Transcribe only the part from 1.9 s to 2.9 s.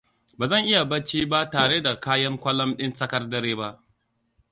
kayan kwalam